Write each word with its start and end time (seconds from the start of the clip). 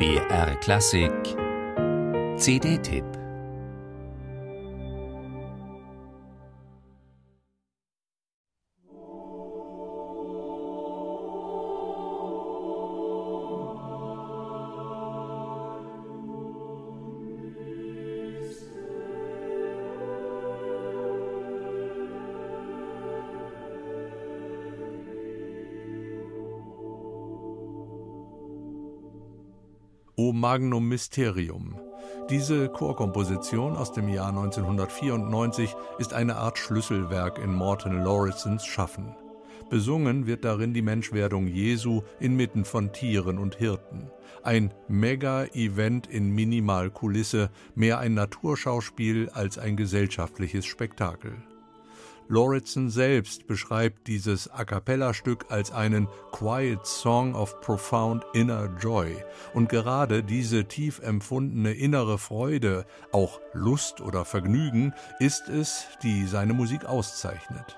BR 0.00 0.54
Klassik. 0.62 1.36
CD-Tipp 2.38 3.19
Magnum 30.32 30.88
Mysterium. 30.88 31.76
Diese 32.30 32.68
Chorkomposition 32.68 33.76
aus 33.76 33.92
dem 33.92 34.08
Jahr 34.08 34.28
1994 34.28 35.74
ist 35.98 36.12
eine 36.12 36.36
Art 36.36 36.58
Schlüsselwerk 36.58 37.38
in 37.38 37.54
Morton 37.54 38.02
Laurisons 38.02 38.64
Schaffen. 38.64 39.14
Besungen 39.70 40.26
wird 40.26 40.44
darin 40.44 40.74
die 40.74 40.82
Menschwerdung 40.82 41.46
Jesu 41.46 42.02
inmitten 42.18 42.64
von 42.64 42.92
Tieren 42.92 43.38
und 43.38 43.56
Hirten. 43.56 44.10
Ein 44.42 44.74
Mega-Event 44.88 46.06
in 46.08 46.30
Minimalkulisse, 46.34 47.50
mehr 47.74 47.98
ein 47.98 48.14
Naturschauspiel 48.14 49.28
als 49.30 49.58
ein 49.58 49.76
gesellschaftliches 49.76 50.66
Spektakel. 50.66 51.32
Lauritsen 52.30 52.90
selbst 52.90 53.48
beschreibt 53.48 54.06
dieses 54.06 54.48
A 54.48 54.64
cappella-Stück 54.64 55.46
als 55.48 55.72
einen 55.72 56.06
Quiet 56.30 56.86
Song 56.86 57.34
of 57.34 57.60
Profound 57.60 58.24
Inner 58.34 58.70
Joy. 58.80 59.16
Und 59.52 59.68
gerade 59.68 60.22
diese 60.22 60.66
tief 60.66 61.00
empfundene 61.00 61.72
innere 61.72 62.18
Freude, 62.18 62.86
auch 63.10 63.40
Lust 63.52 64.00
oder 64.00 64.24
Vergnügen, 64.24 64.94
ist 65.18 65.48
es, 65.48 65.86
die 66.04 66.24
seine 66.24 66.52
Musik 66.52 66.84
auszeichnet. 66.84 67.76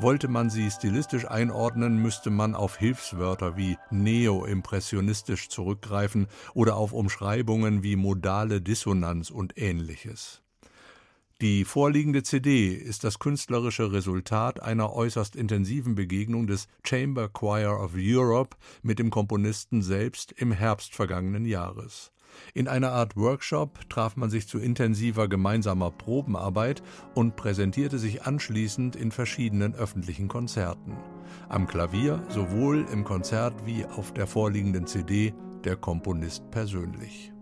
Wollte 0.00 0.26
man 0.26 0.50
sie 0.50 0.68
stilistisch 0.72 1.30
einordnen, 1.30 2.02
müsste 2.02 2.30
man 2.30 2.56
auf 2.56 2.76
Hilfswörter 2.76 3.56
wie 3.56 3.78
neo-impressionistisch 3.92 5.50
zurückgreifen 5.50 6.26
oder 6.52 6.74
auf 6.74 6.92
Umschreibungen 6.92 7.84
wie 7.84 7.94
modale 7.94 8.60
Dissonanz 8.60 9.30
und 9.30 9.56
ähnliches. 9.56 10.43
Die 11.40 11.64
vorliegende 11.64 12.22
CD 12.22 12.68
ist 12.68 13.02
das 13.02 13.18
künstlerische 13.18 13.90
Resultat 13.90 14.62
einer 14.62 14.92
äußerst 14.92 15.34
intensiven 15.34 15.96
Begegnung 15.96 16.46
des 16.46 16.68
Chamber 16.84 17.28
Choir 17.28 17.80
of 17.80 17.94
Europe 17.96 18.56
mit 18.82 19.00
dem 19.00 19.10
Komponisten 19.10 19.82
selbst 19.82 20.30
im 20.30 20.52
Herbst 20.52 20.94
vergangenen 20.94 21.44
Jahres. 21.44 22.12
In 22.54 22.68
einer 22.68 22.92
Art 22.92 23.16
Workshop 23.16 23.80
traf 23.90 24.16
man 24.16 24.30
sich 24.30 24.46
zu 24.46 24.58
intensiver 24.58 25.26
gemeinsamer 25.26 25.90
Probenarbeit 25.90 26.82
und 27.14 27.34
präsentierte 27.34 27.98
sich 27.98 28.22
anschließend 28.22 28.94
in 28.94 29.10
verschiedenen 29.10 29.74
öffentlichen 29.74 30.28
Konzerten. 30.28 30.96
Am 31.48 31.66
Klavier 31.66 32.22
sowohl 32.28 32.86
im 32.92 33.02
Konzert 33.02 33.66
wie 33.66 33.84
auf 33.86 34.14
der 34.14 34.28
vorliegenden 34.28 34.86
CD 34.86 35.34
der 35.64 35.76
Komponist 35.76 36.48
persönlich. 36.52 37.33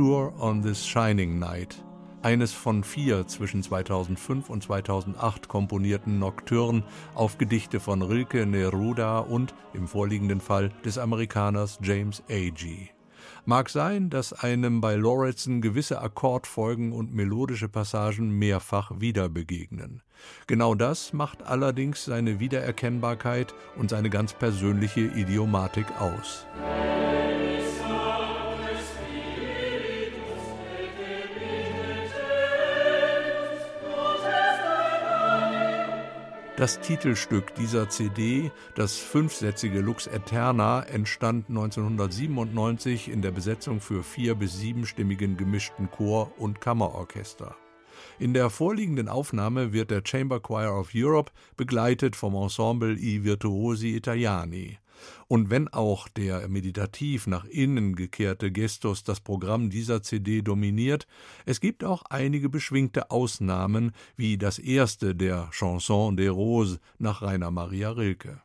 Sure 0.00 0.32
on 0.38 0.62
This 0.62 0.86
Shining 0.86 1.38
Night, 1.38 1.84
eines 2.22 2.54
von 2.54 2.84
vier 2.84 3.26
zwischen 3.26 3.62
2005 3.62 4.48
und 4.48 4.62
2008 4.62 5.46
komponierten 5.46 6.18
Nocturnen 6.18 6.84
auf 7.14 7.36
Gedichte 7.36 7.80
von 7.80 8.00
Rilke 8.00 8.46
Neruda 8.46 9.18
und, 9.18 9.52
im 9.74 9.86
vorliegenden 9.86 10.40
Fall, 10.40 10.70
des 10.86 10.96
Amerikaners 10.96 11.78
James 11.82 12.22
Agee. 12.30 12.88
Mag 13.44 13.68
sein, 13.68 14.08
dass 14.08 14.32
einem 14.32 14.80
bei 14.80 14.94
Lauritsen 14.94 15.60
gewisse 15.60 16.00
Akkordfolgen 16.00 16.92
und 16.92 17.12
melodische 17.14 17.68
Passagen 17.68 18.30
mehrfach 18.30 18.92
wieder 19.00 19.28
begegnen. 19.28 20.00
Genau 20.46 20.74
das 20.74 21.12
macht 21.12 21.42
allerdings 21.42 22.06
seine 22.06 22.40
Wiedererkennbarkeit 22.40 23.52
und 23.76 23.90
seine 23.90 24.08
ganz 24.08 24.32
persönliche 24.32 25.02
Idiomatik 25.02 25.84
aus. 26.00 26.46
Das 36.60 36.78
Titelstück 36.78 37.54
dieser 37.54 37.88
CD, 37.88 38.50
das 38.74 38.98
fünfsätzige 38.98 39.80
Lux 39.80 40.06
Eterna, 40.06 40.82
entstand 40.82 41.48
1997 41.48 43.10
in 43.10 43.22
der 43.22 43.30
Besetzung 43.30 43.80
für 43.80 44.02
vier- 44.02 44.34
bis 44.34 44.58
siebenstimmigen 44.58 45.38
gemischten 45.38 45.90
Chor- 45.90 46.38
und 46.38 46.60
Kammerorchester. 46.60 47.56
In 48.18 48.34
der 48.34 48.50
vorliegenden 48.50 49.08
Aufnahme 49.08 49.72
wird 49.72 49.90
der 49.90 50.02
Chamber 50.04 50.38
Choir 50.38 50.74
of 50.74 50.90
Europe 50.94 51.32
begleitet 51.56 52.14
vom 52.14 52.34
Ensemble 52.34 52.92
I 52.92 53.24
Virtuosi 53.24 53.96
Italiani. 53.96 54.76
Und 55.28 55.50
wenn 55.50 55.68
auch 55.68 56.08
der 56.08 56.48
meditativ 56.48 57.26
nach 57.26 57.44
innen 57.44 57.94
gekehrte 57.96 58.50
Gestus 58.50 59.04
das 59.04 59.20
Programm 59.20 59.70
dieser 59.70 60.02
CD 60.02 60.42
dominiert, 60.42 61.06
es 61.46 61.60
gibt 61.60 61.84
auch 61.84 62.02
einige 62.10 62.48
beschwingte 62.48 63.10
Ausnahmen, 63.10 63.92
wie 64.16 64.38
das 64.38 64.58
erste 64.58 65.14
der 65.14 65.48
Chanson 65.52 66.16
des 66.16 66.30
Roses 66.30 66.80
nach 66.98 67.22
Rainer 67.22 67.50
Maria 67.50 67.90
Rilke. 67.90 68.42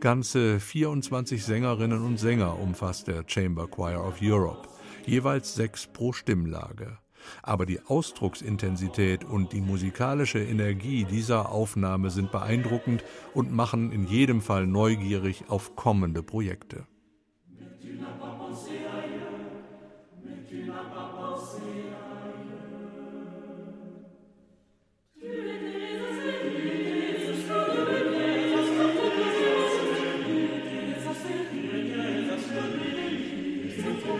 Ganze 0.00 0.60
24 0.60 1.44
Sängerinnen 1.44 2.02
und 2.02 2.18
Sänger 2.18 2.58
umfasst 2.58 3.06
der 3.06 3.22
Chamber 3.26 3.68
Choir 3.68 4.02
of 4.02 4.16
Europe, 4.22 4.66
jeweils 5.04 5.54
sechs 5.54 5.86
pro 5.86 6.14
Stimmlage. 6.14 6.96
Aber 7.42 7.66
die 7.66 7.80
Ausdrucksintensität 7.80 9.24
und 9.24 9.52
die 9.52 9.60
musikalische 9.60 10.40
Energie 10.40 11.04
dieser 11.04 11.50
Aufnahme 11.50 12.10
sind 12.10 12.32
beeindruckend 12.32 13.04
und 13.34 13.52
machen 13.52 13.92
in 13.92 14.06
jedem 14.06 14.40
Fall 14.40 14.66
neugierig 14.66 15.44
auf 15.48 15.76
kommende 15.76 16.22
Projekte. 16.22 16.86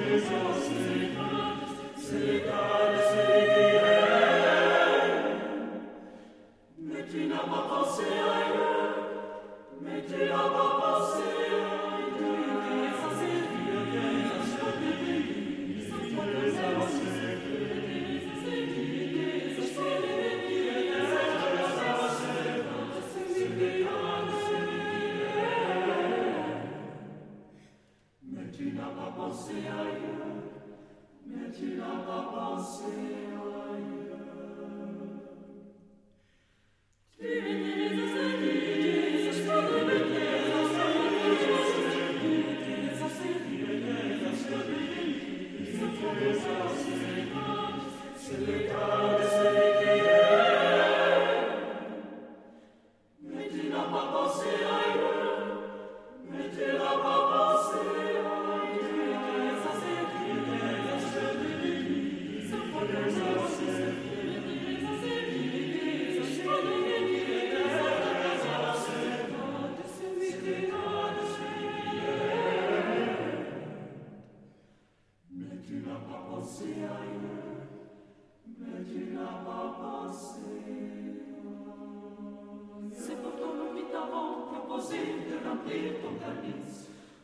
Divinity 0.01 0.60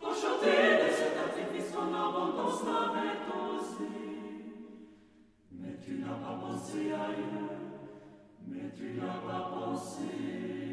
Pour 0.00 0.14
chanter 0.14 0.84
de 0.84 0.90
ce 0.90 1.06
sacrifice, 1.16 1.72
ton 1.72 1.88
abandon 1.94 2.50
sera 2.50 2.92
rétorsé. 2.92 3.84
Mais 5.52 5.76
tu 5.84 5.98
n'as 5.98 6.14
pas 6.14 6.38
pensé 6.40 6.92
ailleurs, 6.92 7.58
mais 8.46 8.70
tu 8.76 9.00
n'as 9.00 9.18
pas 9.26 9.50
pensé. 9.52 10.65